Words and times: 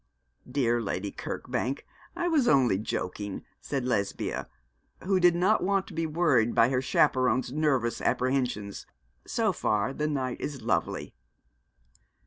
'Dear 0.51 0.81
Lady 0.81 1.11
Kirkbank, 1.11 1.85
I 2.15 2.27
was 2.27 2.47
only 2.47 2.79
joking,' 2.79 3.43
said 3.59 3.85
Lesbia, 3.85 4.47
who 5.03 5.19
did 5.19 5.35
not 5.35 5.61
want 5.63 5.85
to 5.85 5.93
be 5.93 6.07
worried 6.07 6.55
by 6.55 6.69
her 6.69 6.81
chaperon's 6.81 7.51
nervous 7.51 8.01
apprehensions: 8.01 8.87
'so 9.27 9.53
far 9.53 9.93
the 9.93 10.07
night 10.07 10.41
is 10.41 10.63
lovely.' 10.63 11.13